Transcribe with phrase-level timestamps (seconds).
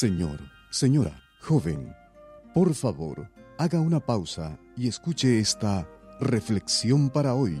[0.00, 1.94] Señor, señora, joven,
[2.54, 5.86] por favor, haga una pausa y escuche esta
[6.18, 7.60] reflexión para hoy.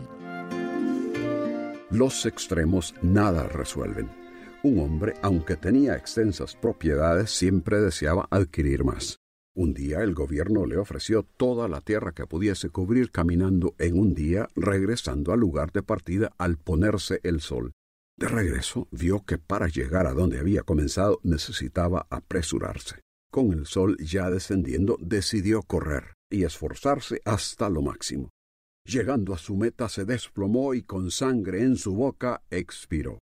[1.90, 4.08] Los extremos nada resuelven.
[4.62, 9.18] Un hombre, aunque tenía extensas propiedades, siempre deseaba adquirir más.
[9.54, 14.14] Un día el gobierno le ofreció toda la tierra que pudiese cubrir caminando en un
[14.14, 17.72] día, regresando al lugar de partida al ponerse el sol.
[18.20, 23.00] De regreso, vio que para llegar a donde había comenzado necesitaba apresurarse.
[23.32, 28.28] Con el sol ya descendiendo, decidió correr y esforzarse hasta lo máximo.
[28.84, 33.20] Llegando a su meta, se desplomó y con sangre en su boca expiró.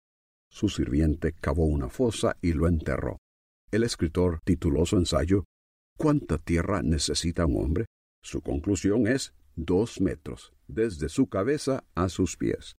[0.49, 3.17] Su sirviente cavó una fosa y lo enterró.
[3.69, 5.43] El escritor tituló su ensayo
[5.95, 7.85] ¿Cuánta tierra necesita un hombre?
[8.23, 12.77] Su conclusión es dos metros, desde su cabeza a sus pies.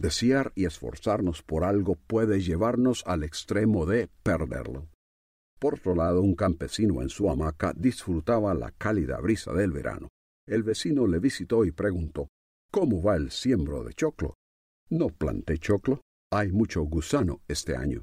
[0.00, 4.88] Desear y esforzarnos por algo puede llevarnos al extremo de perderlo.
[5.58, 10.08] Por otro lado, un campesino en su hamaca disfrutaba la cálida brisa del verano.
[10.46, 12.28] El vecino le visitó y preguntó
[12.70, 14.36] ¿Cómo va el siembro de choclo?
[14.88, 16.00] No planté choclo,
[16.32, 18.02] hay mucho gusano este año.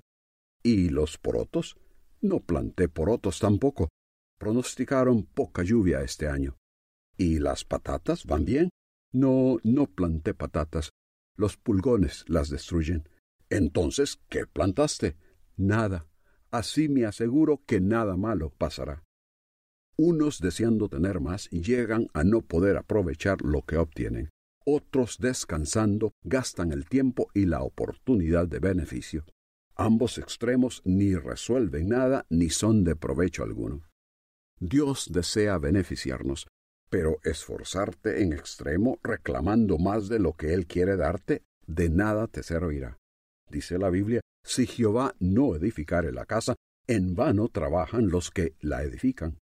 [0.61, 1.77] ¿Y los porotos?
[2.21, 3.89] No planté porotos tampoco.
[4.37, 6.57] Pronosticaron poca lluvia este año.
[7.17, 8.69] ¿Y las patatas van bien?
[9.11, 10.91] No, no planté patatas.
[11.37, 13.07] Los pulgones las destruyen.
[13.49, 15.15] Entonces, ¿qué plantaste?
[15.55, 16.07] Nada.
[16.51, 19.03] Así me aseguro que nada malo pasará.
[19.97, 24.29] Unos deseando tener más llegan a no poder aprovechar lo que obtienen.
[24.65, 29.25] Otros descansando gastan el tiempo y la oportunidad de beneficio.
[29.75, 33.87] Ambos extremos ni resuelven nada ni son de provecho alguno.
[34.59, 36.47] Dios desea beneficiarnos,
[36.89, 42.43] pero esforzarte en extremo reclamando más de lo que Él quiere darte, de nada te
[42.43, 42.97] servirá.
[43.49, 46.55] Dice la Biblia, si Jehová no edificare la casa,
[46.87, 49.39] en vano trabajan los que la edifican.